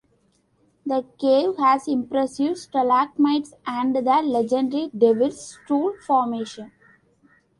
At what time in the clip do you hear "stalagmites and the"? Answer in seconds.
2.57-4.01